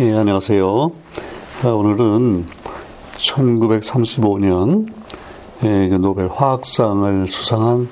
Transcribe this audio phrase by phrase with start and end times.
[0.00, 0.90] 예, 안녕하세요.
[1.64, 2.46] 아, 오늘은
[3.16, 4.88] 1935년
[5.64, 7.88] 예, 그 노벨 화학상을 수상한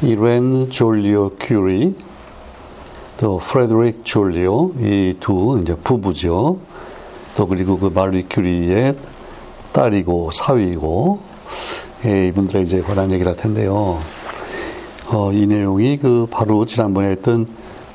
[0.00, 1.94] 이렌 졸리오 큐리,
[3.18, 6.60] 또 프레드릭 졸리오 이 두 이제 부부죠.
[7.36, 8.96] 또 그리고 그 마리 큐리의
[9.72, 11.20] 딸이고 사위이고
[12.06, 14.00] 예, 이분들의 이제 관한 얘기를 할 텐데요.
[15.10, 17.46] 어, 이 내용이 그 바로 지난번에 했던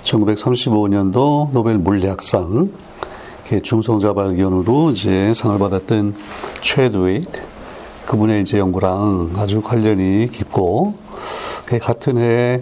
[0.04, 2.83] 1935년도 노벨 물리학상
[3.62, 6.16] 중성자 발견으로 이제 상을 받았던
[6.62, 7.26] 최드윅
[8.06, 10.96] 그분의 이제 연구랑 아주 관련이 깊고
[11.82, 12.62] 같은 해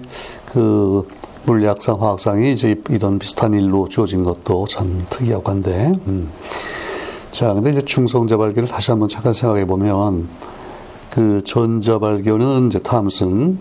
[0.52, 1.07] 그
[1.45, 5.93] 물리학상, 화학상이 이제 이런 비슷한 일로 주어진 것도 참 특이하고 한데.
[6.07, 6.30] 음.
[7.31, 10.27] 자, 근데 이제 중성자 발견을 다시 한번 잠깐 생각해 보면
[11.09, 13.59] 그 전자 발견은 이제 탐슨,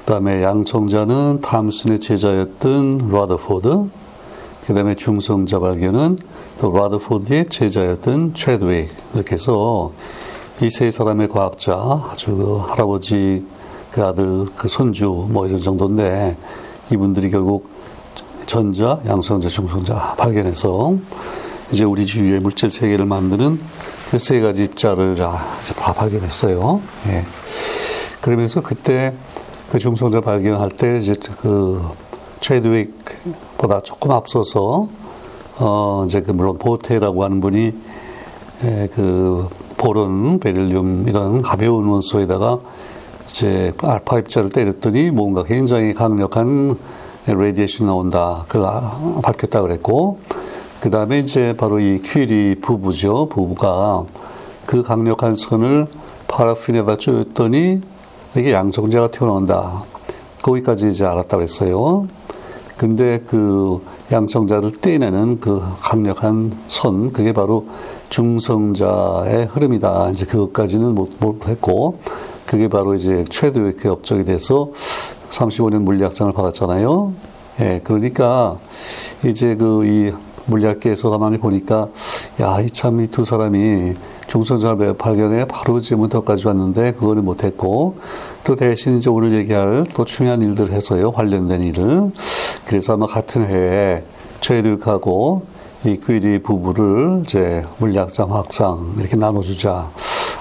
[0.00, 3.88] 그 다음에 양성자는 탐슨의 제자였던 라더포드,
[4.66, 6.18] 그 다음에 중성자 발견은
[6.58, 9.92] 또 라더포드의 제자였던 최드웨이 이렇게 해서
[10.60, 11.74] 이 세 사람의 과학자
[12.12, 13.44] 아주 그 할아버지
[13.90, 16.36] 그 아들 그 손주 뭐 이런 정도인데
[16.92, 17.68] 이분들이 결국
[18.46, 20.94] 전자, 양성자, 중성자 발견해서
[21.72, 23.60] 이제 우리 주위의 물질 세계를 만드는
[24.10, 26.82] 그 세 가지 입자를 다 발견했어요.
[27.08, 27.24] 예.
[28.20, 29.14] 그러면서 그때
[29.70, 31.82] 그 중성자 발견할 때 이제 그
[32.40, 34.88] 채드윅보다 조금 앞서서
[35.60, 37.72] 어 이제 그 물론 보테라고 하는 분이
[38.64, 42.58] 에, 그 boron, 베릴륨 이런 가벼운 원소에다가
[43.24, 46.76] 이제 알파 입자를 때렸더니 뭔가 굉장히 강력한
[47.26, 48.44] radiation 나온다.
[48.48, 48.82] 그걸
[49.22, 50.18] 밝혔다 그랬고
[50.80, 53.28] 그 다음에 이제 바로 이 퀴리 부부죠.
[53.28, 54.04] 부부가
[54.66, 55.86] 그 강력한 선을
[56.26, 57.80] 파라핀에다 쬐었더니
[58.36, 59.84] 이게 양성자가 튀어나온다.
[60.42, 62.08] 거기까지 이제 알았다 그랬어요.
[62.82, 63.80] 근데 그
[64.10, 67.68] 양성자를 떼내는 그 강력한 선, 그게 바로
[68.08, 70.10] 중성자의 흐름이다.
[70.10, 72.00] 이제 그것까지는 못, 못했고,
[72.44, 74.72] 그게 바로 이제 최대의 업적이 돼서
[75.30, 77.12] 35년 물리학상을 받았잖아요.
[77.60, 78.58] 예, 그러니까
[79.24, 80.10] 이제 그 이
[80.46, 81.88] 물리학계에서 가만히 보니까
[82.40, 83.94] 야, 이 참 이 두 사람이
[84.26, 87.96] 중성자를 발견해 바로 지금부터까지 왔는데 그거는 못했고
[88.44, 92.10] 또 대신 이제 오늘 얘기할 또 중요한 일들 해서요 관련된 일을
[92.72, 94.02] 그래서 아마 같은 해에
[94.40, 95.42] 최일하고
[95.84, 99.90] 이 귀리 부부를 이제 물리학상, 화학상 이렇게 나눠주자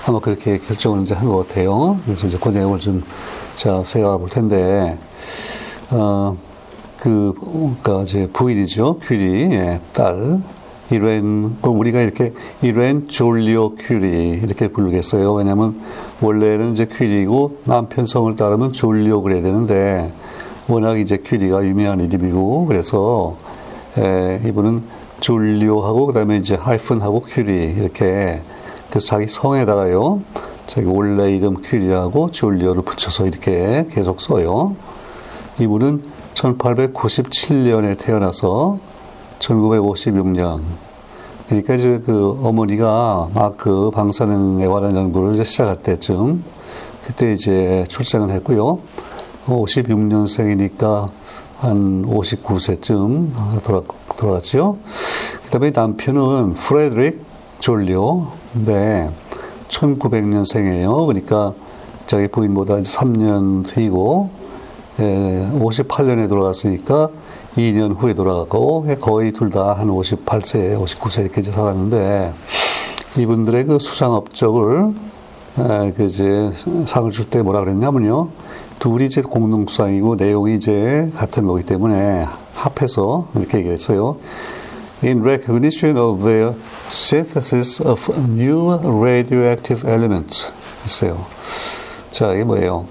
[0.08, 2.00] 아마 그렇게 결정을 이제 한 것 같아요.
[2.06, 3.04] 그래서 이제 그 내용을 좀
[3.56, 4.98] 제가 생각해 볼 텐데
[5.90, 6.34] 어.
[7.02, 9.00] 그, 그니까 이제 부인이죠.
[9.00, 10.40] 퀴리의 예, 딸.
[10.90, 12.32] 이렌, 우리가 이렇게
[12.62, 15.34] 이렌 졸리오 퀴리 이렇게 부르겠어요.
[15.34, 15.82] 왜냐면
[16.22, 20.14] 원래는 이제 퀴리고 남편 성을 따르면 졸리오 그래야 되는데
[20.72, 23.36] 워낙 이제 퀴리가 유명한 이름이고 그래서
[23.98, 24.82] 에, 이분은
[25.20, 28.42] 졸리오하고 그다음에 이제 하이픈하고 퀴리 이렇게
[28.90, 30.22] 그 자기 성에다가요.
[30.66, 34.76] 자기 원래 이름 퀴리하고 졸리오를 붙여서 이렇게 계속 써요.
[35.60, 36.02] 이분은
[36.34, 38.80] 1897년에 태어나서
[39.40, 40.62] 1956년
[41.48, 46.44] 그러니까 이제 그 어머니가 막 그 방사능에 관한 연구를 이제 시작할 때쯤
[47.06, 48.80] 그때 이제 출생을 했고요.
[49.46, 51.10] 56년생이니까
[51.60, 53.82] 한 59세쯤 돌아,
[54.18, 54.78] 돌아갔죠.
[55.44, 57.24] 그 다음에 남편은 프레드릭
[57.60, 58.28] 졸리오.
[58.54, 59.10] 네.
[59.68, 61.08] 1900년생이에요.
[61.08, 61.54] 그러니까
[62.08, 64.30] 자기 부인보다 3년 뒤고
[64.98, 67.10] 58년에 예, 돌아갔으니까
[67.56, 72.34] 2년 후에 돌아가고 거의 둘 다 한 58세, 59세 이렇게 이제 살았는데
[73.18, 74.94] 이분들의 그 수상 업적을
[75.96, 76.52] 그 이제
[76.86, 78.30] 상을 줄 때 뭐라 그랬냐면요.
[78.82, 82.26] 둘이 이제 공동 수상이고 내용이 이제 같은 거기 때문에
[82.56, 84.18] 합해서 이렇게 얘기했어요.
[85.04, 86.56] In recognition of the
[86.88, 90.52] synthesis of new radioactive elements.
[90.88, 91.24] 있어요.
[92.10, 92.88] 자, 이게 뭐예요?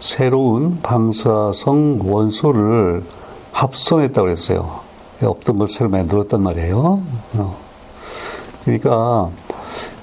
[0.00, 3.04] 새로운 방사성 원소를
[3.52, 4.80] 합성했다고 그랬어요.
[5.22, 7.02] 없던 걸 새로 만들었단 말이에요.
[7.34, 7.58] 어.
[8.64, 9.30] 그러니까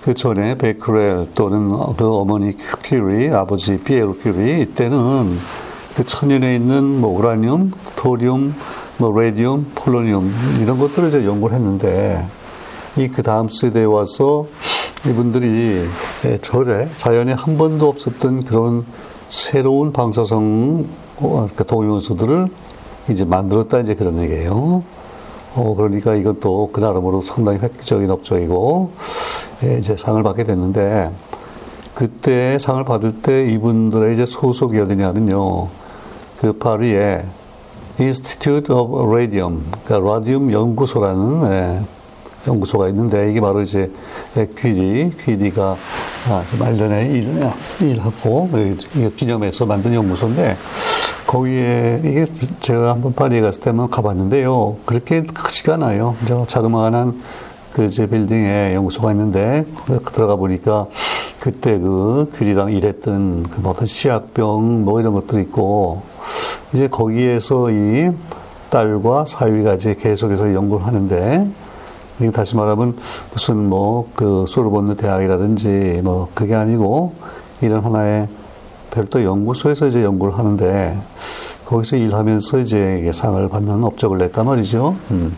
[0.02, 2.54] 그 전에 베크렐 또는 그 어머니
[2.84, 5.38] 큐리, 아버지 피에르 큐리 이때는
[5.96, 8.56] 그 천연에 있는 뭐 우라늄, thorium,
[8.98, 12.26] 뭐 레디움, 폴로늄 이런 것들을 이제 연구를 했는데
[12.98, 14.48] 이 그 다음 세대에 와서
[15.08, 15.88] 이분들이
[16.42, 18.86] 절에 자연에 한 번도 없었던 그런
[19.30, 20.88] 새로운 방사성
[21.18, 22.48] 그러니까 동위원소들을
[23.10, 24.84] 이제 만들었다 이제 그런 얘기예요.
[25.56, 29.31] 어, 그러니까 이것도 그 나름으로 상당히 획기적인 업적이고 예,
[29.80, 31.12] 이제 상을 받게 됐는데
[31.94, 35.68] 그때 상을 받을 때 이분들의 이제 소속이 어디냐면요.
[36.40, 37.26] 그 파리에
[38.00, 41.82] Institute of Radium, 그러니까 라디움 연구소라는 예,
[42.48, 43.92] 연구소가 있는데 이게 바로 이제
[44.58, 45.78] 퀴리, 퀴리가
[46.30, 47.28] 아, 말년에 일,
[47.82, 48.50] 일하고
[49.16, 50.58] 기념해서 만든 연구소인데
[51.28, 52.26] 거기에 이게
[52.60, 54.78] 제가 한번 파리에 갔을 때만 가봤는데요.
[54.86, 56.16] 그렇게 크지가 않아요.
[56.48, 57.22] 자그마한
[57.74, 59.66] 그 이제 빌딩에 연구소가 있는데
[60.14, 60.88] 들어가 보니까
[61.40, 66.04] 그때 그 귤이랑 일했던 그 어떤 시약병 뭐 이런 것들이 있고
[66.74, 68.12] 이제 거기에서 이
[68.70, 71.50] 딸과 사위가 이제 계속해서 연구를 하는데
[72.20, 72.98] 이게 다시 말하면
[73.34, 77.14] 무슨 뭐 그 소르본느 대학이라든지 뭐 그게 아니고
[77.62, 78.28] 이런 하나의
[78.92, 80.96] 별도 연구소에서 이제 연구를 하는데
[81.66, 84.96] 거기서 일하면서 이제 상을 받는 업적을 냈단 말이죠.
[85.12, 85.36] 음.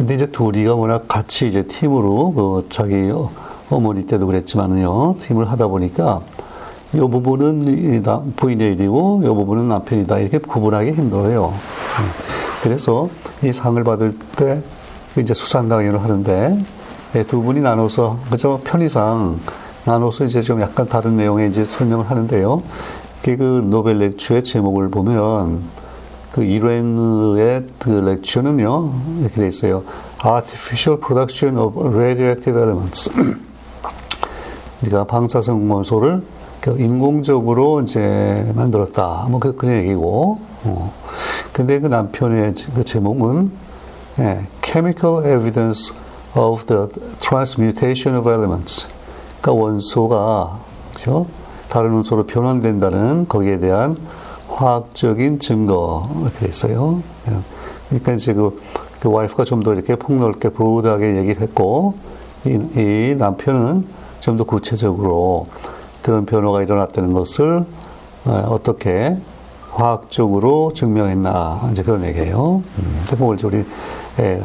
[0.00, 3.12] 근데 이제 둘이가 워낙 같이 이제 팀으로 그 자기
[3.68, 6.22] 어머니 때도 그랬지만은요 팀을 하다 보니까
[6.94, 8.02] 이 부분은
[8.34, 11.48] 부인의 일이고 이 부분은 남편이다 이렇게 구분하기 힘들어요.
[11.48, 12.04] 음.
[12.62, 13.10] 그래서
[13.44, 14.62] 이 상을 받을 때
[15.18, 16.58] 이제 수상 강연을 하는데
[17.16, 19.38] 예, 두 분이 나눠서 그저 편의상
[19.84, 22.62] 나눠서 이제 좀 약간 다른 내용의 이제 설명을 하는데요.
[23.22, 25.60] 그 노벨 렉처의 제목을 보면
[26.32, 29.82] 그 이렌의 그 렉처는요 이렇게 돼 있어요.
[30.24, 33.10] Artificial Production of Radioactive Elements.
[34.80, 36.22] 그러니까 방사성 원소를
[36.60, 39.26] 그 인공적으로 이제 만들었다.
[39.30, 40.38] 뭐 그, 그런 얘기고.
[40.64, 40.92] 어.
[41.52, 43.50] 근데 그 남편의 그 제목은
[44.18, 45.94] 예, Chemical Evidence
[46.36, 46.88] of the
[47.20, 48.88] Transmutation of Elements.
[49.40, 50.58] 그러니까 원소가
[50.90, 51.26] 그렇죠?
[51.68, 53.96] 다른 원소로 변환된다는 거기에 대한
[54.60, 57.02] 화학적인 증거 이렇게 됐어요.
[57.28, 57.32] 예.
[57.88, 58.60] 그러니까 이제 그,
[59.00, 61.94] 그 와이프가 좀 더 이렇게 폭넓게 브로드하게 얘기를 했고
[62.44, 63.86] 이, 이 남편은
[64.20, 65.46] 좀 더 구체적으로
[66.02, 67.64] 그런 변화가 일어났다는 것을
[68.26, 69.16] 어, 어떻게
[69.70, 72.62] 화학적으로 증명했나 이제 그런 얘기예요.
[72.78, 73.64] 음, 그걸 우리
[74.18, 74.42] 예,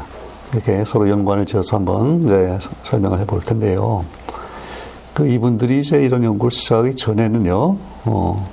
[0.53, 4.03] 이렇게 서로 연관을 지어서 한번 네, 설명을 해볼 텐데요.
[5.13, 8.50] 그 이분들이 이제 이런 연구를 시작하기 전에는요, 어,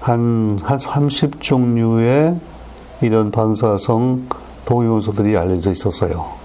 [0.00, 2.38] 한, 한 30종류의
[3.02, 4.26] 이런 방사성
[4.64, 6.40] 동위원소들이 알려져 있었어요.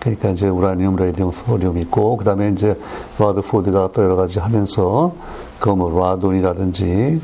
[0.00, 2.78] 그러니까 이제 우라늄, 레디움, 포리움 있고, 그 다음에 이제
[3.18, 5.14] 라드포드가 또 여러 가지 하면서,
[5.60, 7.20] 그뭐 라돈이라든지,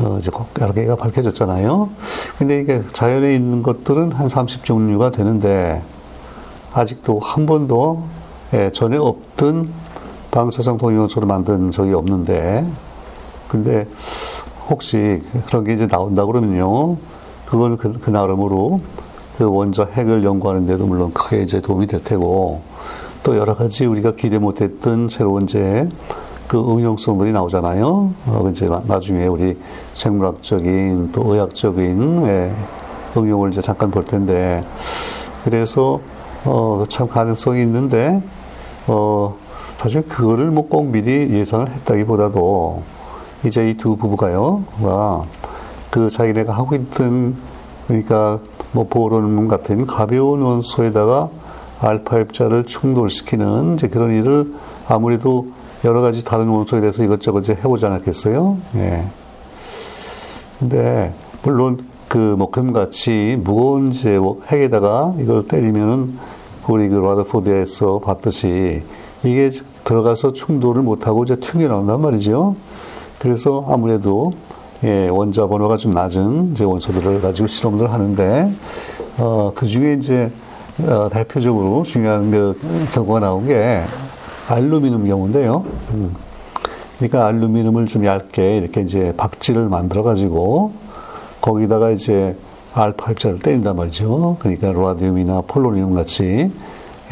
[0.00, 0.30] 어, 이제
[0.60, 1.90] 여러 개가 밝혀졌잖아요.
[2.38, 5.82] 근데 이게 자연에 있는 것들은 한 30종류가 되는데,
[6.72, 8.04] 아직도 한 번도
[8.52, 9.70] 예, 전에 없던
[10.30, 12.64] 방사성 동위원소를 만든 적이 없는데,
[13.48, 13.88] 근데
[14.70, 16.96] 혹시 그런 게 이제 나온다 그러면요,
[17.46, 18.80] 그거는 그, 그 나름으로
[19.36, 22.62] 그 원자 핵을 연구하는 데도 물론 크게 이제 도움이 될 테고,
[23.24, 25.88] 또 여러 가지 우리가 기대 못했던 새로운 이제
[26.46, 28.14] 그 응용성들이 나오잖아요.
[28.26, 29.58] 어, 이제 나중에 우리
[29.94, 32.54] 생물학적인 또 의학적인 예,
[33.16, 34.64] 응용을 이제 잠깐 볼 텐데,
[35.44, 36.00] 그래서
[36.44, 38.22] 어, 참 가능성이 있는데,
[38.86, 39.34] 어,
[39.76, 42.82] 사실 그거를 뭐 꼭 미리 예상을 했다기보다도
[43.44, 44.64] 이제 이 두 부부가요,
[45.90, 47.36] 그 자기네가 하고 있던
[47.86, 48.38] 그러니까
[48.72, 51.28] 뭐 보론 같은 가벼운 원소에다가
[51.80, 54.52] 알파 입자를 충돌시키는 이제 그런 일을
[54.86, 55.48] 아무래도
[55.84, 58.58] 여러 가지 다른 원소에 대해서 이것저것 이제 해보지 않았겠어요?
[58.76, 59.04] 예.
[60.58, 66.18] 근데 물론 그 목금같이 무거운 이제 핵에다가 이걸 때리면은
[66.68, 68.82] 우리 그 라더포드에서 봤듯이
[69.24, 69.50] 이게
[69.84, 72.56] 들어가서 충돌을 못하고 이제 튕겨 나온단 말이죠.
[73.20, 74.32] 그래서 아무래도
[74.82, 78.50] 예, 원자 번호가 좀 낮은 이제 원소들을 가지고 실험을 하는데
[79.18, 80.32] 어, 그 중에 이제
[80.78, 82.58] 어, 대표적으로 중요한 그
[82.94, 83.82] 결과가 나온 게
[84.48, 85.66] 알루미늄 경우인데요.
[85.90, 86.16] 음.
[86.96, 90.72] 그러니까 알루미늄을 좀 얇게 이렇게 이제 박지를 만들어 가지고
[91.42, 92.38] 거기다가 이제
[92.72, 94.38] 알파 입자를 때린단 말이죠.
[94.38, 96.50] 그러니까 라디움이나 폴로니움 같이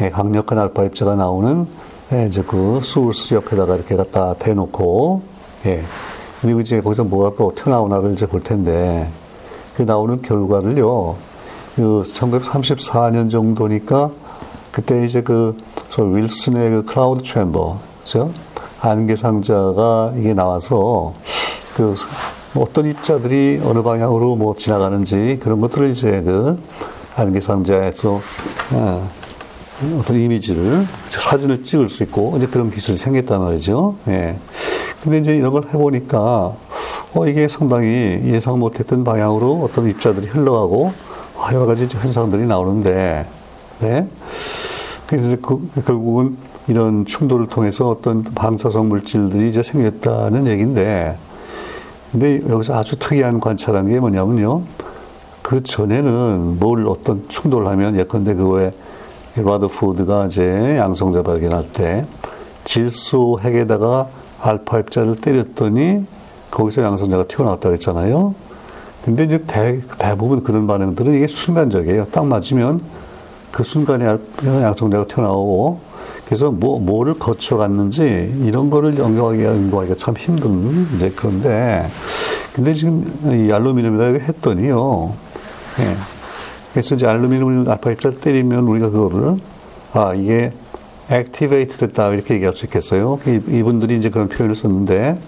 [0.01, 1.67] 예, 강력한 알파 입자가 나오는
[2.13, 5.83] 예, 이제 그 소스 옆에다가 이렇게 갖다 대놓고 예.
[6.41, 9.09] 그리고 이제 거기서 뭐가 또 튀어나오나를 이제 볼 텐데
[9.75, 11.15] 그 나오는 결과를요.
[11.75, 14.11] 그 1934년 정도니까
[14.71, 15.57] 그때 이제 그
[15.97, 18.31] 윌슨의 그 클라우드 챔버 그죠?
[18.81, 21.13] 안개 상자가 이게 나와서
[21.75, 21.95] 그
[22.55, 26.61] 어떤 입자들이 어느 방향으로 뭐 지나가는지 그런 것들을 이제 그
[27.15, 28.21] 안개 상자에서
[28.71, 29.09] 아,
[29.97, 33.95] 어떤 이미지를 사진을 찍을 수 있고 이제 그런 기술이 생겼단 말이죠.
[34.07, 34.37] 예.
[35.03, 36.53] 근데 이제 이런 걸 해보니까
[37.13, 40.91] 어 이게 상당히 예상 못했던 방향으로 어떤 입자들이 흘러가고
[41.53, 43.25] 여러 가지 현상들이 나오는데,
[43.79, 44.07] 네.
[45.07, 46.37] 그래서 그, 결국은
[46.67, 51.17] 이런 충돌을 통해서 어떤 방사성 물질들이 이제 생겼다는 얘기인데,
[52.11, 54.63] 근데 여기서 아주 특이한 관찰한 게 뭐냐면요.
[55.41, 58.71] 그 전에는 뭘 어떤 충돌을 하면 예컨대 그거에
[59.35, 62.05] 라더푸드가 이제 양성자 발견할 때
[62.65, 64.09] 질소 핵에다가
[64.41, 66.05] 알파 입자를 때렸더니
[66.51, 68.35] 거기서 양성자가 튀어나왔다고 했잖아요.
[69.03, 72.05] 근데 이제 대, 대부분 그런 반응들은 이게 순간적이에요.
[72.11, 72.81] 딱 맞으면
[73.51, 74.05] 그 순간에
[74.45, 75.79] 양성자가 튀어나오고
[76.25, 81.89] 그래서 뭐, 뭐를 거쳐갔는지 이런 거를 연구하기가, 연구하기가 참 힘든 이제 그런데
[82.53, 85.13] 근데 지금 이 알루미늄에다 했더니요.
[85.79, 85.95] 예.
[86.71, 89.37] 그래서 이제 알루미늄 알파 입자를 때리면 우리가 그거를
[89.93, 90.51] 아 이게
[91.11, 93.19] 액티베이트 됐다 이렇게 얘기할 수 있겠어요.
[93.23, 95.19] 그 이분들이 이제 그런 표현을 썼는데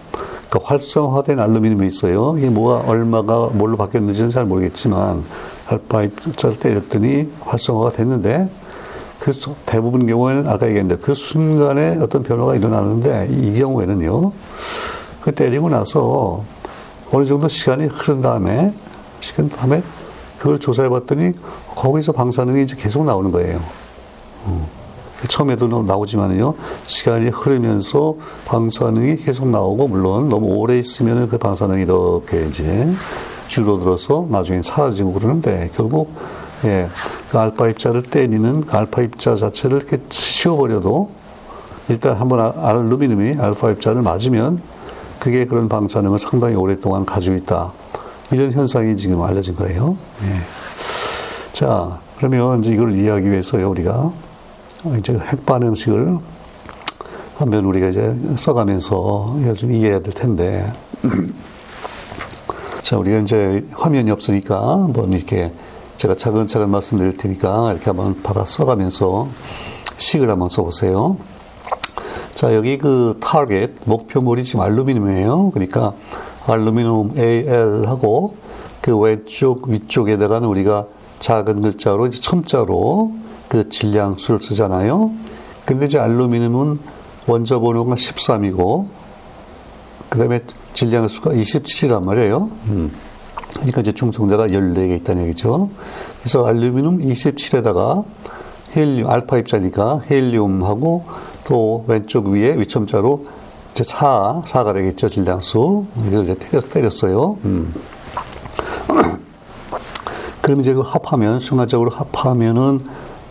[0.50, 2.36] 그 활성화된 알루미늄이 있어요.
[2.38, 5.24] 이게 뭐가 얼마가 뭘로 바뀌었는지는 잘 모르겠지만
[5.68, 8.50] 알파 입자를 때렸더니 활성화가 됐는데
[9.20, 9.32] 그
[9.66, 14.34] 대부분 경우에는 아까 얘기했는데 그 순간에 어떤 변화가 일어나는데 이 경우에는요.
[15.22, 16.44] 그 때리고 나서
[17.12, 18.74] 어느 정도 시간이 흐른 다음에
[19.20, 19.84] 시간 다음에
[20.38, 21.34] 그걸 조사해 봤더니
[21.76, 23.62] 거기서 방사능이 이제 계속 나오는 거예요.
[24.48, 24.81] 음.
[25.28, 26.56] 처음에도 나오지만요,
[26.88, 32.90] 시간이 흐르면서 방사능이 계속 나오고, 물론 너무 오래 있으면 그 방사능이 이렇게 이제
[33.48, 36.14] 줄어들어서 나중에 사라지고 그러는데, 결국,
[36.64, 36.88] 예,
[37.30, 41.10] 그 알파 입자를 때리는 그 알파 입자 자체를 이렇게 치워버려도,
[41.90, 44.60] 일단 한번 알루미늄이 알파 입자를 맞으면,
[45.20, 47.74] 그게 그런 방사능을 상당히 오랫동안 가지고 있다.
[48.32, 49.98] 이런 현상이 지금 알려진 거예요.
[50.24, 50.42] 예.
[51.52, 54.12] 자, 그러면 이제 이걸 이해하기 위해서요, 우리가
[54.98, 56.18] 이제 핵 반응식을
[57.36, 60.66] 한번 우리가 이제 써가면서 이걸 좀 이해해야 될 텐데.
[62.82, 65.52] 자, 우리가 이제 화면이 없으니까 한번 이렇게
[65.98, 69.28] 제가 차근차근 말씀드릴 테니까 이렇게 한번 받아 써가면서
[69.98, 71.18] 식을 한번 써보세요.
[72.34, 75.52] 자, 여기 그 타겟, 목표물이 지금 알루미늄이에요.
[75.52, 75.94] 그러니까
[76.48, 78.36] 알루미늄 AL하고
[78.82, 80.88] 그 왼쪽 위쪽에다가는 우리가
[81.20, 83.12] 작은 글자로 이제 첨자로
[83.52, 85.12] 그 질량수를 쓰잖아요.
[85.66, 86.80] 근데 이제 알루미늄은
[87.28, 88.88] 원자 번호가 13이고
[90.08, 90.40] 그 다음에
[90.72, 92.50] 질량 수가 27이란 말이에요.
[92.68, 92.94] 음.
[93.56, 95.70] 그러니까 이제 중성자가 14개 있다는 얘기죠.
[96.22, 98.06] 그래서 알루미늄 27에다가
[98.74, 101.04] 헬륨 알파 입자니까 헬륨하고
[101.44, 103.26] 또 왼쪽 위에 위첨자로
[103.74, 105.88] 이제 4, 4가 되겠죠, 질량수.
[106.08, 107.38] 이걸 이제 때렸, 때렸어요.
[107.44, 107.74] 음.
[110.42, 112.80] 그럼 이제 그 합하면, 순간적으로 합하면은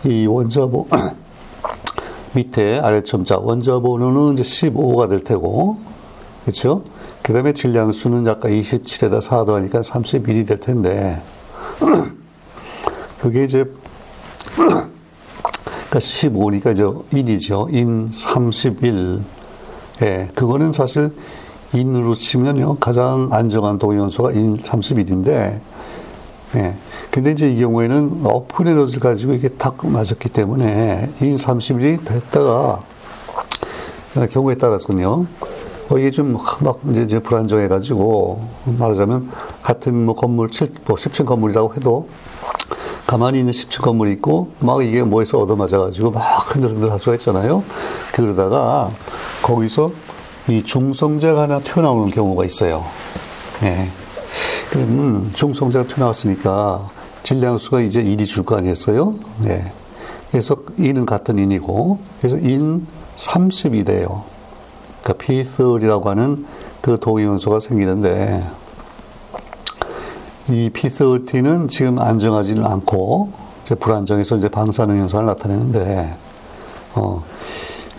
[0.05, 0.87] 이 원자보,
[2.33, 5.77] 밑에 아래첨 자, 원자번호는 이제 15가 될 테고,
[6.43, 6.83] 그렇죠?
[7.21, 11.21] 그 다음에 질량수는 아까 27에다 4 더하니까 31이 될 텐데,
[13.19, 13.65] 그게 이제,
[14.55, 14.89] 그러니까
[15.99, 17.73] 15니까 이제 1이죠.
[17.73, 19.21] 인 31.
[20.01, 21.15] 예, 그거는 사실
[21.73, 25.59] 인으로 치면요, 가장 안정한 동위원소가 인 31인데,
[26.55, 26.75] 예.
[27.09, 32.81] 근데 이제 이 경우에는 높은 에너지를 가지고 이게 딱 맞았기 때문에 인 31이 됐다가,
[34.31, 35.25] 경우에 따라서는요,
[35.89, 39.31] 어, 이게 좀 막 이제, 이제 불안정해가지고, 말하자면
[39.61, 42.09] 같은 뭐 건물 7, 뭐 10층 건물이라고 해도
[43.07, 46.21] 가만히 있는 10층 건물이 있고, 막 이게 뭐에서 얻어맞아가지고 막
[46.53, 47.63] 흔들흔들 할 수가 있잖아요.
[48.13, 48.91] 그러다가
[49.41, 49.91] 거기서
[50.49, 52.85] 이 중성자가 하나 튀어나오는 경우가 있어요.
[53.63, 53.89] 예.
[54.71, 56.89] 그러면 중성자가 튀어나왔으니까
[57.23, 59.15] 질량수가 이제 1이 줄 거 아니겠어요?
[59.45, 59.71] 예.
[60.31, 62.85] 그래서 1은 같은 인이고, 그래서 인
[63.17, 64.23] 30이 돼요.
[65.03, 66.45] 그러니까 P30이라고 하는
[66.81, 68.41] 그 동위원소가 생기는데,
[70.47, 73.29] 이 P30는 지금 안정하지는 않고,
[73.65, 76.15] 이제 불안정해서 이제 방사능 현상을 나타내는데,
[76.95, 77.23] 어,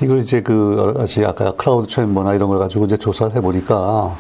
[0.02, 0.94] 이걸 이제 그
[1.26, 4.16] 아까 클라우드 챔버나 이런 걸 가지고 이제 조사를 해보니까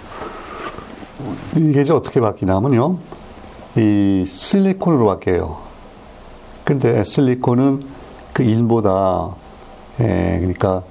[1.56, 2.98] 이게 이제 어떻게 바뀌냐면요.
[3.76, 5.58] 이 실리콘으로 바뀌어요.
[6.64, 7.82] 근데 실리콘은
[8.32, 9.34] 그 인보다
[10.00, 10.82] 예, 그러니까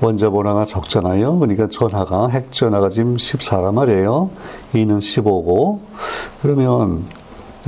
[0.00, 1.38] 원자 번호가 적잖아요.
[1.38, 4.30] 그러니까 전하가 핵 전하가 지금 14란 말이에요.
[4.74, 5.80] 이는 15고
[6.42, 7.04] 그러면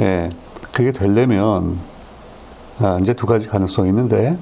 [0.00, 0.28] 예,
[0.72, 1.78] 그게 되려면
[2.80, 4.36] 아, 이제 두 가지 가능성이 있는데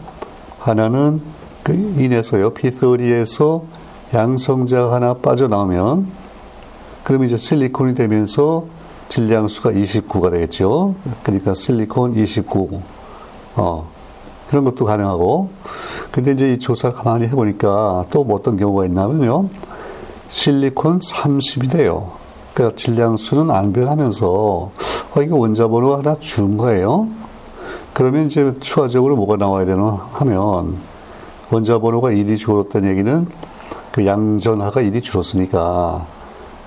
[0.58, 1.20] 하나는
[1.62, 3.62] 그 인해서요 P30에서
[4.14, 6.25] 양성자가 하나 빠져나오면
[7.06, 8.64] 그럼 이제 실리콘이 되면서
[9.10, 10.96] 질량수가 29가 되겠죠.
[11.22, 12.80] 그러니까 실리콘 29.
[13.54, 13.88] 어,
[14.48, 15.50] 그런 것도 가능하고.
[16.10, 19.48] 근데 이제 이 조사를 가만히 해보니까 또 뭐 어떤 경우가 있냐면요.
[20.26, 22.10] 실리콘 30이 돼요.
[22.54, 27.06] 그러니까 질량수는 안 변하면서, 어, 이거 원자번호 하나 준 거예요.
[27.92, 30.76] 그러면 이제 추가적으로 뭐가 나와야 되나 하면,
[31.52, 33.28] 원자번호가 1이 줄었다는 얘기는
[33.92, 36.15] 그 양전하가 1이 줄었으니까,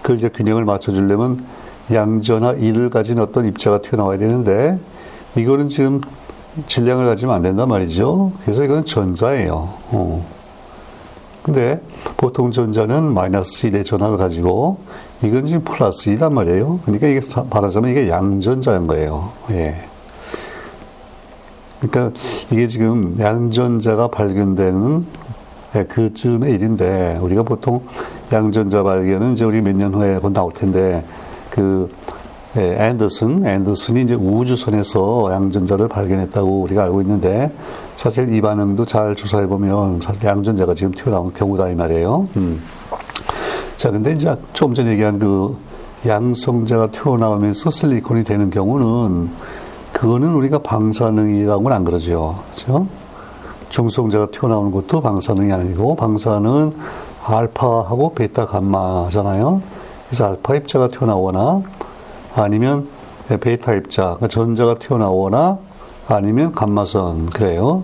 [0.10, 1.46] 그걸 이제 균형을 맞춰주려면
[1.94, 4.80] 양전하 1을 가진 어떤 입자가 튀어나와야 되는데,
[5.36, 6.02] 이거는 지금
[6.66, 8.32] 질량을 가지면 안 된단 말이죠.
[8.42, 9.54] 그래서 이건 전자예요.
[9.92, 10.26] 어.
[11.44, 11.80] 근데
[12.18, 14.80] 보통 전자는 마이너스 1의 전압을 가지고
[15.22, 16.80] 이건 지금 플러스 2란 말이에요.
[16.86, 19.32] 그러니까 이게 말하자면 이게 양전자인 거예요.
[19.52, 19.76] 예.
[21.82, 22.20] 그러니까
[22.52, 25.06] 이게 지금 양전자가 발견되는
[25.76, 27.82] 예, 그쯤의 일인데 우리가 보통
[28.32, 31.04] 양전자 발견은 이제 우리 몇 년 후에 곧 나올 텐데
[31.50, 31.88] 그
[32.58, 37.52] 예, 앤더슨, 앤더슨이 이제 우주선에서 양전자를 발견했다고 우리가 알고 있는데
[37.96, 42.28] 사실 이 반응도 잘 조사해 보면 사실 양전자가 지금 튀어나온 경우다 이 말이에요.
[42.38, 42.62] 음.
[43.78, 45.56] 자, 근데 이제 조금 전에 얘기한 그
[46.08, 49.30] 양성자가 튀어나오면서 실리콘이 되는 경우는
[49.94, 52.40] 그거는 우리가 방사능이라고는 안 그러죠.
[52.46, 52.88] 그렇죠?
[53.70, 56.74] 중성자가 튀어나오는 것도 방사능이 아니고 방사능은
[57.24, 59.62] 알파하고 베타 감마잖아요.
[60.08, 61.62] 그래서 알파 입자가 튀어나오거나
[62.36, 62.88] 아니면
[63.40, 65.60] 베타 입자, 그러니까 전자가 튀어나오거나
[66.08, 67.84] 아니면 감마선 그래요.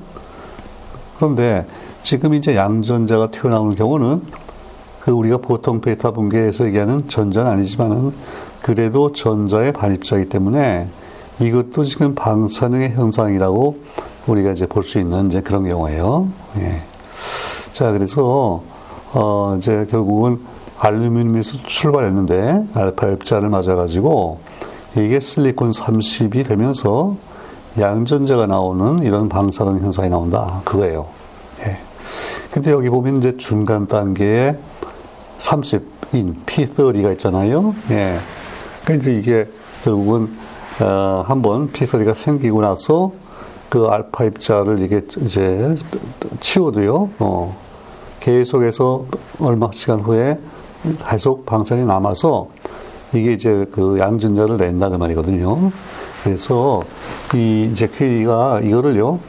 [1.18, 1.68] 그런데
[2.02, 4.24] 지금 이제 양전자가 튀어나오는 경우는
[5.02, 8.12] 그 우리가 보통 베타 분계에서 얘기하는 전자는 아니지만은
[8.64, 10.88] 그래도 전자의 반입자이기 때문에
[11.40, 13.78] 이것도 지금 방사능의 현상이라고
[14.28, 16.28] 우리가 이제 볼 수 있는 이제 그런 경우예요.
[16.58, 16.84] 예.
[17.72, 18.64] 자, 그래서
[19.14, 20.42] 어 이제 결국은
[20.78, 24.40] 알루미늄에서 출발했는데 알파 입자를 맞아가지고
[24.98, 27.16] 이게 실리콘 30이 되면서
[27.80, 30.62] 양전자가 나오는 이런 방사능 현상이 나온다.
[30.66, 31.08] 그거예요.
[31.66, 31.80] 예.
[32.52, 34.58] 근데 여기 보면 이제 중간 단계에
[35.38, 37.76] 30인 P30가 있잖아요.
[37.92, 38.20] 예.
[38.86, 39.50] 그러니까 이게
[39.84, 40.30] 결국은
[40.80, 43.12] 어, 한번 P30가 생기고 나서
[43.70, 45.76] 그 알파 입자를 이게 이제
[46.40, 47.10] 치워도요.
[47.20, 47.58] 어,
[48.20, 49.06] 계속해서
[49.40, 50.38] 얼마 시간 후에
[51.10, 52.50] 계속 방사능이 남아서
[53.14, 55.72] 이게 이제 그 양전자를 낸다는 말이거든요.
[56.24, 56.84] 그래서
[57.34, 59.20] 이 이제 퀴리가 이거를요.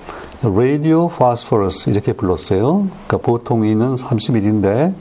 [0.43, 2.89] 라디오 파스포러스 이렇게 불렀어요.
[3.07, 4.95] 그러니까 보통 이는 31인데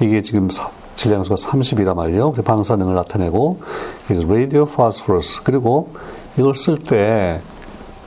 [0.00, 0.48] 이게 지금
[0.96, 2.32] 질량수가 30이란 말이에요.
[2.32, 3.60] 방사능을 나타내고
[4.06, 5.90] 그래서 라디오 파스포러스 그리고
[6.38, 7.40] 이걸 쓸때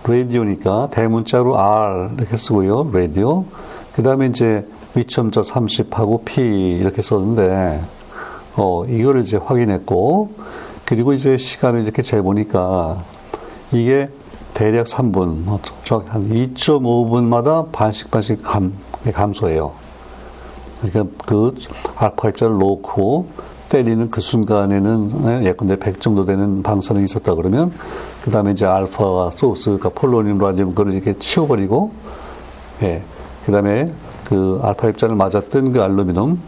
[0.07, 2.91] 라디오니까 대문자로 R 이렇게 쓰고요.
[2.93, 3.45] 라디오.
[3.93, 7.81] 그 다음에 이제 위첨자 30하고 P 이렇게 썼는데
[8.55, 10.31] 어 이거를 이제 확인했고
[10.85, 13.03] 그리고 이제 시간을 이렇게 재보니까
[13.71, 14.09] 이게
[14.53, 15.45] 대략 3분,
[16.07, 18.73] 한 2.5분마다 반씩 반씩 감,
[19.11, 19.73] 감소해요.
[20.81, 21.55] 그러니까 그
[21.97, 23.27] 알파 입자를 놓고
[23.69, 27.71] 때리는 그 순간에는 예컨대 100 정도 되는 방사능이 있었다 그러면
[28.21, 31.91] 그 다음에 이제 알파와 소스, 그러니까 폴로늄, 라디움 그걸 이렇게 치워버리고
[32.83, 33.03] 예,
[33.45, 33.91] 그 다음에
[34.25, 36.39] 그 알파 입자를 맞았던 그 알루미늄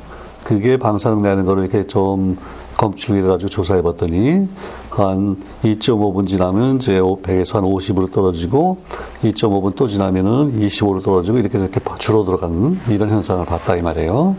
[0.44, 2.38] 그게 방사능 내는 거를 이렇게 좀
[2.78, 4.48] 검출을 해가지고 조사해 봤더니
[4.90, 8.78] 한 2.5분 지나면 이제 100에서 한 50으로 떨어지고
[9.24, 14.36] 2.5분 또 지나면은 25로 떨어지고 이렇게 이렇게 줄어 들어가는 이런 현상을 봤다 이 말이에요.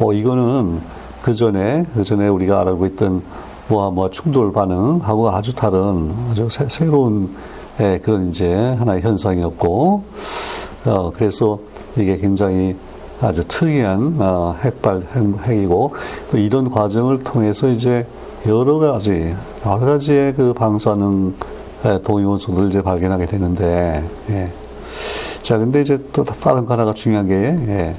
[0.00, 0.80] 어, 이거는
[1.22, 3.22] 그 전에, 그 전에 우리가 알고 있던
[3.68, 7.34] 뭐와 뭐 충돌 반응하고 아주 다른 아주 새, 로운
[7.80, 10.02] 예, 그런 이제 하나의 현상이었고,
[10.84, 11.58] 어, 그래서
[11.96, 12.76] 이게 굉장히
[13.20, 15.02] 아주 특이한 어, 핵발
[15.44, 15.94] 핵, 이고
[16.30, 18.06] 또 이런 과정을 통해서 이제
[18.46, 21.34] 여러 가지 여러 가지의 그 방사능
[22.02, 24.52] 동위원소들을 이제 발견하게 되는데 예.
[25.42, 27.96] 자 근데 이제 또 다른 하나가 중요한 게 예.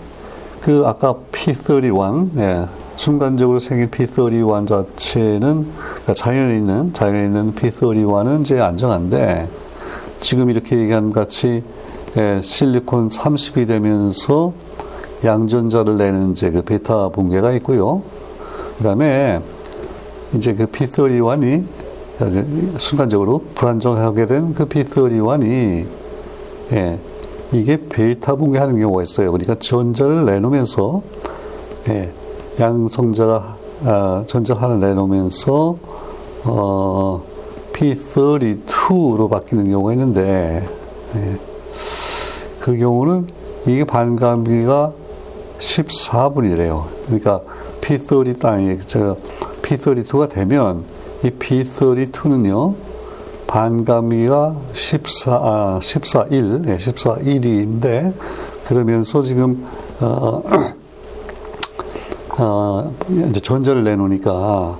[0.59, 2.82] 그 아까 P31 예.
[2.95, 9.49] 순간적으로 생긴 P31 자체는 그러니까 자연에 있는 자연에 있는 P31은 이제 안정한데
[10.19, 11.63] 지금 이렇게 얘기한 같이
[12.17, 14.51] 예, 실리콘 30이 되면서
[15.23, 18.03] 양전자를 내는 이제 그 베타 붕괴가 있고요.
[18.77, 19.41] 그 다음에
[20.35, 21.63] 이제 그 P31이
[22.77, 25.85] 순간적으로 불안정하게 된 그 P31이
[26.73, 26.99] 예,
[27.51, 29.31] 이게 베타 붕괴하는 경우가 있어요.
[29.31, 31.01] 그러니까 전자를 내놓으면서
[31.89, 32.11] 예,
[32.59, 35.77] 양성자가 아, 전자 하나 내놓으면서
[36.45, 37.23] 어,
[37.73, 40.65] P32로 바뀌는 경우가 있는데
[41.15, 41.37] 예,
[42.59, 43.27] 그 경우는
[43.65, 44.93] 이게 반감기가
[45.57, 46.85] 14분이래요.
[47.05, 47.41] 그러니까
[47.81, 49.17] P30 땅이 저
[49.61, 50.85] P32가 되면
[51.23, 52.75] 이 P32는요
[53.47, 58.13] 반감기가 14, 아, 14일, 네, 14일인데
[58.65, 59.65] 그러면서 지금
[59.99, 60.41] 어,
[62.37, 62.93] 어,
[63.29, 64.77] 이제 전자를 내놓으니까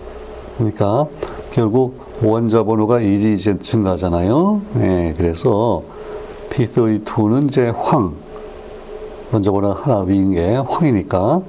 [0.58, 1.06] 그러니까
[1.52, 4.62] 결국 원자 번호가 1이 이제 증가하잖아요.
[4.76, 5.84] 네, 그래서
[6.50, 8.14] P32는 이제 황,
[9.32, 11.42] 먼저보다 하나 위인 게 황이니까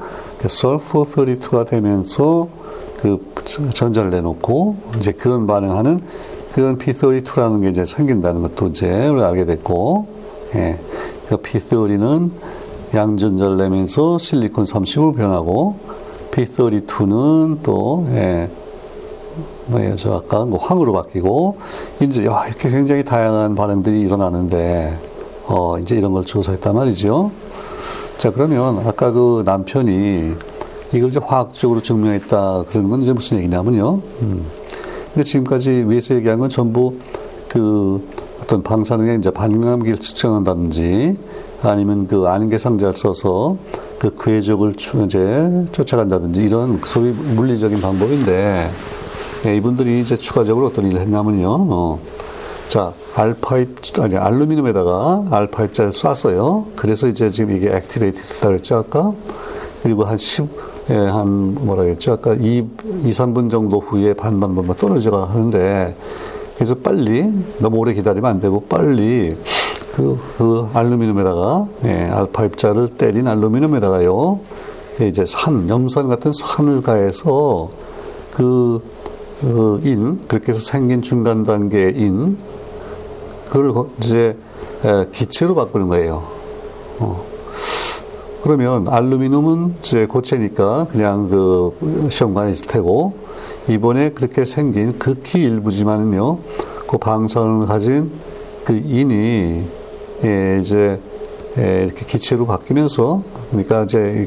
[0.45, 2.49] sulfur 32가 되면서
[2.99, 6.03] 그 전자를 내놓고 이제 그런 반응하는
[6.53, 10.07] 그런 P32라는 게 이제 생긴다는 것도 이제 알게 됐고
[10.55, 10.79] 예.
[11.29, 12.31] 그 P30는
[12.95, 15.77] 양전자를 내면서 실리콘 30으로 변하고
[16.35, 18.49] P32는 또 예,
[19.67, 19.97] 뭐예요?
[19.97, 21.57] 저 아까 뭐 황으로 바뀌고
[22.01, 24.99] 이제 야, 이렇게 굉장히 다양한 반응들이 일어나는데
[25.47, 27.31] 어, 이제 이런 걸 조사했단 말이죠.
[28.19, 30.35] 자 그러면 아까 그 남편이
[30.93, 34.01] 이걸 이제 화학적으로 증명했다 그런 건 이제 무슨 얘기냐면요.
[34.23, 34.47] 음.
[35.13, 36.95] 근데 지금까지 위에서 얘기한 건 전부
[37.49, 38.07] 그
[38.43, 41.17] 어떤 방사능의 이제 반감기를 측정한다든지
[41.63, 43.57] 아니면 그 안개 상자를 써서
[43.99, 48.71] 그 궤적을 이제 쫓아간다든지 이런 소위 물리적인 방법인데
[49.45, 51.49] 네, 이분들이 이제 추가적으로 어떤 일을 했냐면요.
[51.51, 52.01] 어.
[52.67, 56.65] 자, 알파 입, 아니, 알루미늄에다가 알파 입자를 쐈어요.
[56.77, 59.13] 그래서 이제 지금 이게 액티베이트 됐다 그랬죠, 아까?
[59.83, 60.49] 그리고 한 10,
[60.91, 62.13] 예, 한, 뭐라 그랬죠?
[62.15, 62.67] 아까 2, 2,
[63.11, 65.95] 3분 정도 후에 반반 반반 떨어져가 하는데,
[66.57, 69.35] 그래서 빨리, 너무 오래 기다리면 안 되고, 빨리
[69.95, 74.41] 그, 그 알루미늄에다가, 예, 알파 입자를 때린 알루미늄에다가요,
[75.01, 77.71] 예, 이제 산, 염산 같은 산을 가해서
[78.33, 78.83] 그,
[79.41, 82.39] 그 인, 그렇게 해서 생긴 중간 단계 인,
[83.49, 84.37] 그걸 이제
[85.13, 86.25] 기체로 바꾸는 거예요.
[86.99, 87.25] 어.
[88.43, 93.15] 그러면 알루미늄은 이제 고체니까 그냥 그 시험관에 있을 테고
[93.69, 96.39] 이번에 그렇게 생긴 극히 일부지만은요
[96.87, 98.11] 그 방사능을 가진
[98.65, 99.65] 그 인이
[100.25, 100.99] 예, 이제
[101.59, 104.27] 예, 이렇게 기체로 바뀌면서 그러니까 이제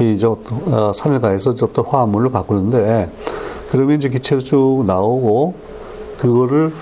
[0.00, 3.10] 이저 어, 산을 가해서 저또 화합물로 바꾸는데
[3.70, 5.54] 그러면 이제 기체로 쭉 나오고
[6.18, 6.72] 그거를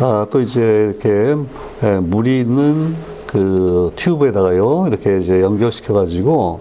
[0.00, 1.36] 아, 또 이제 이렇게
[1.82, 2.94] 예, 물이 있는
[3.26, 6.60] 그 튜브에다가요 이렇게 이제 연결시켜 가지고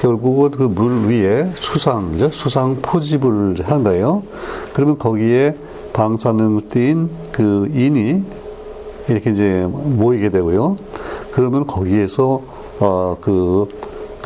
[0.00, 4.22] 결국은 그 물 위에 수상 수상 포집을 한 거예요.
[4.72, 5.56] 그러면 거기에
[5.92, 8.22] 방사능 띈 그 인이
[9.08, 10.76] 이렇게 이제 모이게 되고요.
[11.32, 12.42] 그러면 거기에서
[12.80, 13.68] 어 그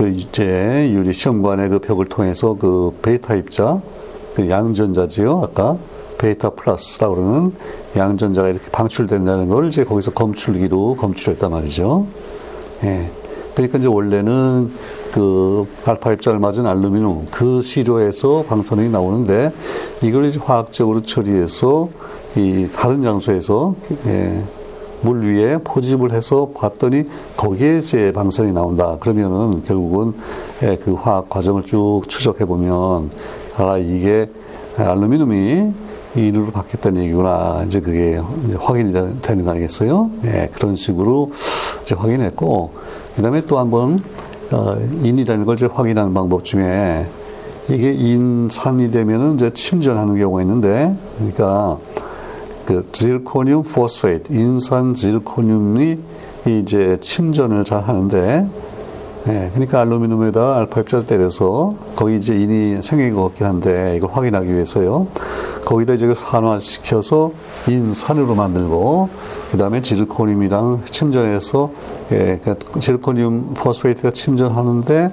[0.01, 3.83] 그 이제 유리 시험관의 그 벽을 통해서 그 베타 입자
[4.35, 5.77] 그 양전자지요 아까
[6.17, 7.53] 베타 플러스라고 그러는
[7.95, 12.07] 양전자가 이렇게 방출된다는 걸 이제 거기서 검출기로 검출했단 말이죠.
[12.85, 13.11] 예.
[13.55, 14.73] 그러니까 이제 원래는
[15.13, 19.53] 그 알파 입자를 맞은 알루미늄 그 시료에서 방사능이 나오는데
[20.03, 21.91] 이걸 이제 화학적으로 처리해서
[22.37, 23.75] 이 다른 장소에서
[24.07, 24.43] 예,
[25.03, 27.05] 물 위에 포집을 해서 봤더니
[27.37, 28.97] 거기에 이제 방사능이 나온다.
[29.01, 30.15] 그러면은 결국은
[30.63, 33.11] 예, 그 화학 과정을 쭉 추적해 보면
[33.57, 34.29] 아 이게
[34.77, 35.73] 알루미늄이
[36.15, 37.63] 이루로 바뀌었다는 얘기구나.
[37.67, 40.11] 이제 그게 이제 확인이 되는 거 아니겠어요?
[40.23, 41.31] 네, 그런 식으로
[41.83, 42.73] 이제 확인했고,
[43.15, 44.01] 그 다음에 또 한번,
[44.53, 47.07] 어, 인이라는 걸 이제 확인하는 방법 중에
[47.69, 51.79] 이게 인산이 되면은 이제 침전하는 경우가 있는데, 그러니까
[52.67, 55.99] 그 zirconium phosphate, 인산 zirconium이
[56.47, 58.49] 이제 침전을 잘 하는데,
[59.27, 64.51] 네, 그러니까 알루미늄에다 알파 입자를 때려서 거기 이제 인이 생긴 것 같긴 한데 이걸 확인하기
[64.51, 65.09] 위해서요.
[65.67, 67.31] 거기다 이제 산화시켜서
[67.69, 69.11] 인산으로 만들고
[69.51, 71.71] 그 다음에 지르코늄이랑 침전해서
[72.13, 75.13] 예, 그러니까 지르코늄 phosphate가 침전하는데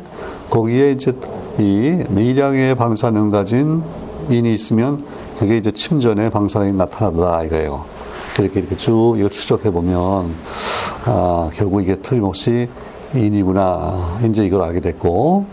[0.49, 1.11] 거기에 이제
[1.59, 3.83] 이 미량의 방사능 가진
[4.29, 5.03] 인이 있으면
[5.37, 7.85] 그게 이제 침전에 방사능이 나타나더라 이거예요.
[8.39, 10.33] 이렇게 이렇게 쭉 이걸 추적해 보면
[11.05, 12.67] 아, 결국 이게 틀림없이
[13.13, 14.19] 인이구나.
[14.27, 15.45] 이제 이걸 알게 됐고,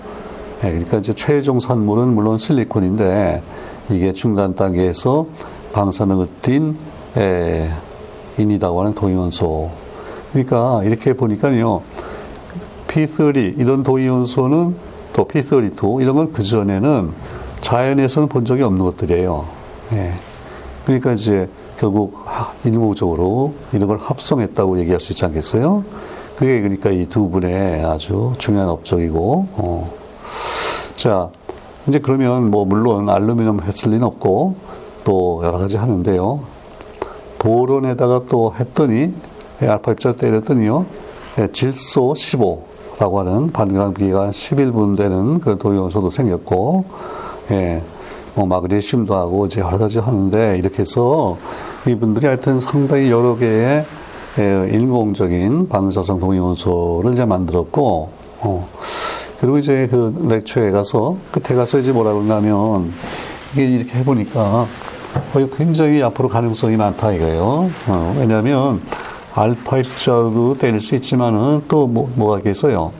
[0.64, 3.42] 예, 그러니까 이제 최종 산물은 물론 실리콘인데,
[3.90, 5.26] 이게 중간 단계에서
[5.72, 6.76] 방사능을 띤,
[7.16, 7.70] 예,
[8.38, 9.70] 인이라고 하는 도이온소.
[10.32, 11.82] 그러니까 이렇게 보니까요,
[12.88, 14.74] P30, 이런 도이온소는
[15.12, 17.12] 또 P32, 이런 건 그전에는
[17.60, 19.53] 자연에서는 본 적이 없는 것들이에요.
[19.92, 20.12] 예.
[20.84, 22.24] 그러니까 이제 결국
[22.64, 25.84] 인공적으로 이런 걸 합성했다고 얘기할 수 있지 않겠어요?
[26.36, 29.92] 그게 그러니까 이 두 분의 아주 중요한 업적이고, 어.
[30.94, 31.30] 자,
[31.86, 34.56] 이제 그러면 뭐 물론 알루미늄 했을 리는 없고
[35.04, 36.40] 또 여러 가지 하는데요.
[37.38, 39.12] 보론에다가 또 했더니
[39.60, 40.86] 알파 입자를 때렸더니요.
[41.38, 46.84] 예, 질소 15라고 하는 반감기가 11분 되는 그런 도요소도 생겼고,
[47.50, 47.82] 예,
[48.34, 51.36] 뭐 마그네슘도 하고 이제 여러 가지 하는데 이렇게 해서
[51.86, 53.84] 이분들이 하여튼 상당히 여러 개의
[54.36, 58.68] 예, 인공적인 방사성 동위원소를 이제 만들었고, 어,
[59.40, 62.92] 그리고 이제 그 렉처에 가서, 끝에 가서 이제 뭐라 그러냐면,
[63.52, 64.66] 이게 이렇게 해보니까, 어,
[65.56, 67.70] 굉장히 앞으로 가능성이 많다 이거예요.
[67.86, 68.80] 어, 왜냐하면,
[69.34, 72.90] 알파 입자로 때릴 수 있지만은 또 뭐, 뭐가 있겠어요?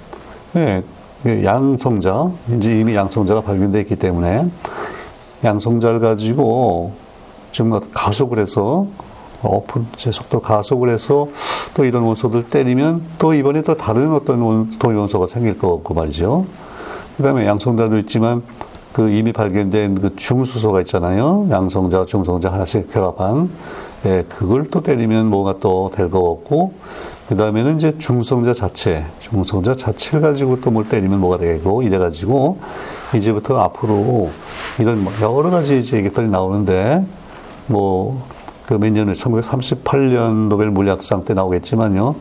[0.55, 0.85] 예,
[1.25, 4.49] 그 양성자, 이제 이미 양성자가 발견되어 있기 때문에,
[5.45, 6.93] 양성자를 가지고
[7.53, 8.87] 좀 가속을 해서
[9.43, 11.29] 오픈 제 속도 가속을 해서
[11.75, 16.47] 또 이런 원소들 때리면 또 이번에 또 다른 어떤 동위원소가 생길 거고 말이죠.
[17.17, 18.43] 그 다음에 양성자도 있지만
[18.95, 21.49] 그 이미 발견된 그 중수소가 있잖아요.
[21.51, 23.51] 양성자, 중성자 하나씩 결합한.
[24.07, 26.75] 예, 그걸 또 때리면 뭐가 또될거 같고,
[27.29, 32.59] 그 다음에는 이제 중성자 자체, 중성자 자체를 가지고 또 뭘 때리면 뭐가 되고, 이래 가지고,
[33.15, 34.31] 이제부터 앞으로
[34.79, 37.05] 이런 뭐 여러 가지 얘기들이 나오는데,
[37.67, 38.27] 뭐,
[38.67, 42.15] 그 몇 년을 1938년 노벨 물리학상 때 나오겠지만요.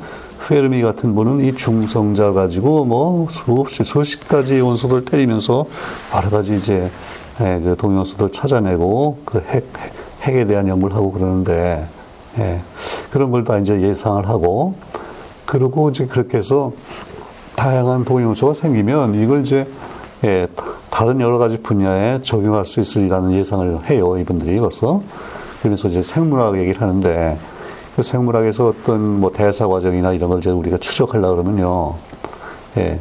[0.46, 5.66] 페르미 같은 분은 이 중성자 가지고 뭐 수없이 수십 가지 원소들 때리면서
[6.14, 6.92] 여러 가지 이제
[7.40, 9.66] 예, 그 동위원소들 찾아내고 그 핵,
[10.24, 11.88] 핵에 대한 연구를 하고 그러는데
[12.40, 12.62] 예,
[13.10, 14.76] 그런 걸 다 이제 예상을 하고
[15.46, 16.74] 그리고 이제 그렇게 해서
[17.56, 19.66] 다양한 동위원소가 생기면 이걸 이제
[20.24, 20.48] 예,
[20.90, 25.02] 다른 여러 가지 분야에 적용할 수 있으리라는 예상을 해요 이분들이 벌써
[25.60, 27.38] 그러면서 이제 생물학 얘기를 하는데
[27.96, 31.96] 그 생물학에서 어떤 뭐 대사 과정이나 이런 걸 이제 우리가 추적하려 그러면요,
[32.78, 33.00] 예,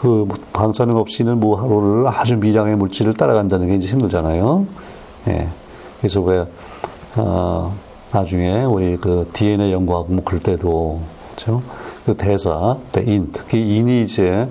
[0.00, 4.66] 그 방사능 없이는 무하로를 아주 미량의 물질을 따라간다는 게 이제 힘들잖아요.
[5.28, 5.48] 예,
[5.98, 6.46] 그래서 왜
[7.16, 7.74] 어,
[8.12, 11.00] 나중에 우리 그 DNA 연구하고 뭐 그럴 때도
[11.34, 11.62] 그렇죠?
[12.06, 14.48] 그 대사, 인, 특히 인이 이제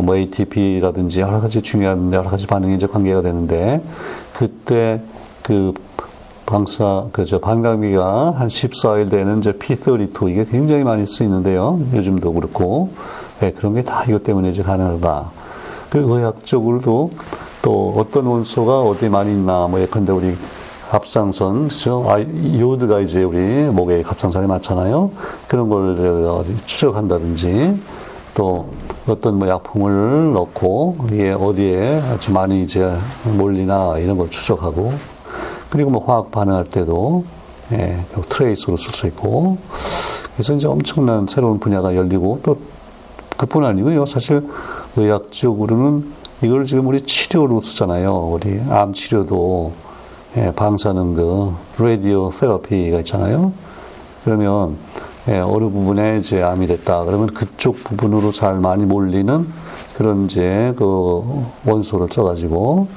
[0.00, 3.82] 뭐 ATP라든지 여러 가지 중요한 여러 가지 반응이 이제 관계가 되는데
[4.32, 5.02] 그때
[5.42, 5.74] 그
[6.46, 11.80] 방사, 그저 반감기가 한 14일 되는 이제 P32 이게 굉장히 많이 쓰이는데요.
[11.94, 12.90] 요즘도 그렇고.
[13.40, 15.30] 네, 그런 게 다 이것 때문에 이제 가능하다.
[15.90, 17.10] 그리고 의학적으로도
[17.62, 20.36] 또 어떤 원소가 어디 많이 있나, 뭐 예컨대 우리
[20.90, 22.04] 갑상선, 그죠?
[22.08, 25.10] 아, 요드가 이제 우리 목에 갑상선에 많잖아요.
[25.48, 27.80] 그런 걸 추적한다든지
[28.34, 28.66] 또
[29.06, 34.92] 어떤 뭐 약품을 넣고 이게 어디에 아주 많이 이제 몰리나 이런 걸 추적하고
[35.70, 37.24] 그리고 뭐 화학 반응할 때도
[37.72, 39.58] 예, tracer로 쓸 수 있고
[40.34, 42.58] 그래서 이제 엄청난 새로운 분야가 열리고 또
[43.36, 44.06] 그뿐 아니고요.
[44.06, 44.46] 사실
[44.96, 46.12] 의학적으로는
[46.42, 48.14] 이걸 지금 우리 치료로 쓰잖아요.
[48.14, 49.72] 우리 암 치료도
[50.36, 53.52] 예, 방사능 그 radiotherapy가 있잖아요.
[54.24, 54.76] 그러면
[55.28, 57.04] 예, 어느 부분에 이제 암이 됐다.
[57.04, 59.46] 그러면 그쪽 부분으로 잘 많이 몰리는
[59.96, 62.88] 그런 이제 그 원소를 써가지고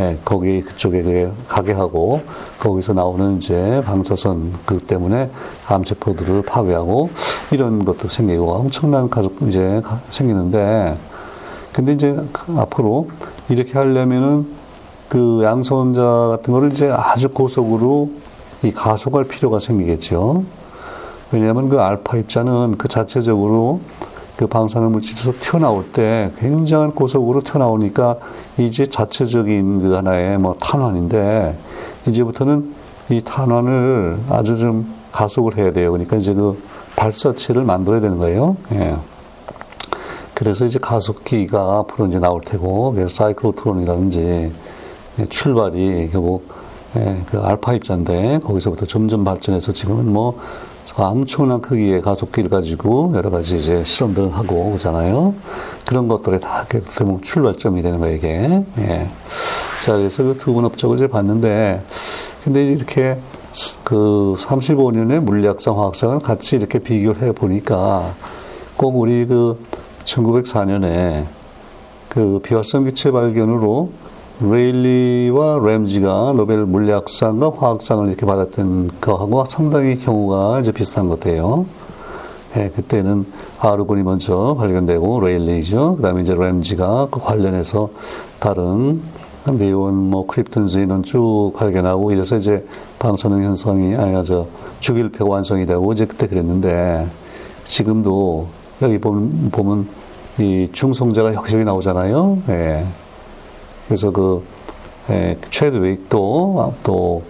[0.00, 2.22] 예, 거기 그쪽에 그 가게 하고
[2.58, 5.30] 거기서 나오는 이제 방사선 그 때문에
[5.68, 7.10] 암세포들을 파괴하고
[7.52, 9.80] 이런 것도 생기고 엄청난 가족 이제
[10.10, 10.98] 생기는데
[11.72, 13.10] 근데 이제 그 앞으로
[13.48, 14.48] 이렇게 하려면은
[15.08, 18.10] 그 양손자 같은 거를 이제 아주 고속으로
[18.64, 20.44] 이 가속할 필요가 생기겠죠.
[21.32, 23.80] 왜냐하면 그 알파 입자는 그 자체적으로
[24.36, 28.16] 그 방사능 물질에서 튀어나올 때 굉장한 고속으로 튀어나오니까
[28.58, 31.58] 이제 자체적인 그 하나의 뭐 탄환인데
[32.08, 32.74] 이제부터는
[33.10, 35.92] 이 탄환을 아주 좀 가속을 해야 돼요.
[35.92, 36.60] 그러니까 이제 그
[36.96, 38.56] 발사체를 만들어야 되는 거예요.
[38.72, 38.96] 예.
[40.34, 44.52] 그래서 이제 가속기가 앞으로 이제 나올 테고, 그래서 사이클로트론이라든지
[45.28, 46.48] 출발이 결국
[46.96, 50.38] 예, 그 알파 입자인데 거기서부터 점점 발전해서 지금은 뭐
[50.96, 55.34] 엄청난 크기의 가속기를 가지고 여러 가지 이제 실험들을 하고 오잖아요.
[55.86, 58.64] 그런 것들이 다 대부분 출발점이 되는 거예요, 이게.
[58.78, 59.10] 예.
[59.84, 61.82] 자, 그래서 그 두 분 업적을 이제 봤는데,
[62.44, 63.18] 근데 이렇게
[63.84, 68.14] 그 35년의 물리학상, 화학상을 같이 이렇게 비교를 해 보니까
[68.76, 69.58] 꼭 우리 그
[70.04, 71.24] 1904년에
[72.08, 73.90] 그 비활성 기체 발견으로
[74.40, 81.66] 레일리와 램지가 노벨 물리학상과 화학상을 이렇게 받았던 거하고 상당히 경우가 이제 비슷한 것 같아요.
[82.56, 83.26] 예, 그때는
[83.58, 85.96] 아르곤이 먼저 발견되고 레일리죠.
[85.96, 87.90] 그 다음에 이제 램지가 그 관련해서
[88.38, 89.02] 다른
[89.46, 92.66] 네온, 뭐 크립톤즈는 쭉 발견하고 이래서 이제
[92.98, 94.46] 방사능 현상이 아니 저
[94.80, 97.08] 주기율표가 완성이 되고 이제 그때 그랬는데
[97.64, 98.48] 지금도
[98.82, 99.88] 여기 보면, 보면
[100.38, 102.38] 이 중성자가 여기저기 나오잖아요.
[102.48, 102.86] 예.
[103.90, 104.44] 그래서 그
[105.10, 107.24] 에, 최드윅도 또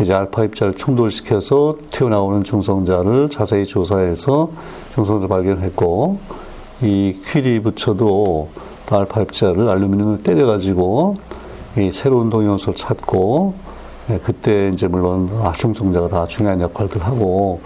[0.00, 4.48] 이제 알파 입자를 충돌시켜서 튀어나오는 중성자를 자세히 조사해서
[4.94, 6.18] 중성자를 발견했고
[6.82, 8.48] 이 퀴리 부처도
[8.90, 11.16] 알파 입자를 알루미늄을 때려가지고
[11.78, 13.54] 이 새로운 동위원소를 찾고
[14.10, 17.60] 예, 그때 이제 물론 아, 중성자가 다 중요한 역할들 하고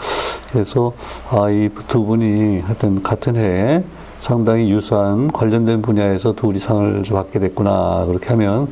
[0.51, 0.95] 그래서
[1.29, 3.85] 아, 이 두 분이 하여튼 같은 해에
[4.20, 8.04] 상당히 유사한 관련된 분야에서 둘이 상을 받게 됐구나.
[8.07, 8.68] 그렇게 하면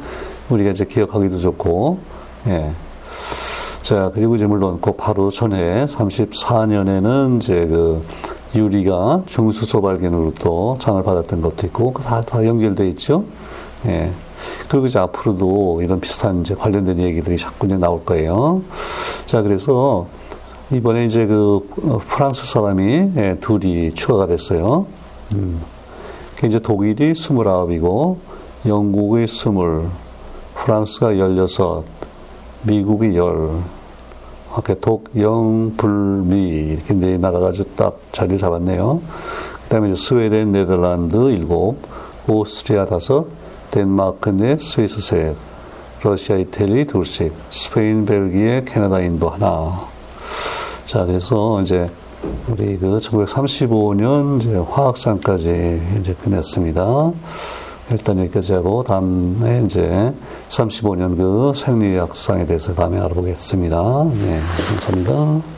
[0.50, 1.98] 우리가 이제 기억하기도 좋고,
[2.48, 2.72] 예.
[3.82, 8.04] 자, 그리고 이제 물론 그 바로 전에 34년에는 이제 그
[8.54, 13.24] 유리가 중수소 발견으로 또 상을 받았던 것도 있고, 다, 다 연결돼 있죠.
[13.87, 14.11] 예.
[14.68, 18.62] 그리고 이제 앞으로도 이런 비슷한 이제 관련된 얘기들이 자꾸 이제 나올 거예요.
[19.24, 20.06] 자, 그래서
[20.72, 24.87] 이번에 이제 그 어, 프랑스 사람이 예, 둘이 추가가 됐어요.
[25.33, 25.61] 음.
[26.37, 28.17] 그 이제 독일이 29이고
[28.67, 29.53] 영국이 20,
[30.55, 31.85] 프랑스가 16,
[32.62, 33.77] 미국이 10.
[34.53, 39.03] 이렇게 독, 영, 불, 미 이렇게 네 나라가 아주 딱 자리를 잡았네요.
[39.62, 41.47] 그 다음에 이제 스웨덴, 네덜란드 7,
[42.29, 43.29] 오스트리아 5,
[43.71, 45.37] 덴마크 넷, 스위스 셋,
[46.03, 49.87] 러시아, 이태리 둘씩, 스페인, 벨기에, 캐나다, 인도 하나.
[50.85, 51.91] 자, 그래서 이제
[52.49, 57.12] 우리 그 1935년 이제 화학상까지 이제 끝냈습니다.
[57.93, 60.12] 일단 여기까지 하고 다음에 이제
[60.49, 64.11] 35년 그 생리학상에 대해서 다음에 알아보겠습니다.
[64.15, 65.56] 네, 감사합니다.